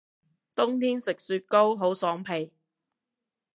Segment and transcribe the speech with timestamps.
[0.55, 2.51] 冬天食雪糕好爽皮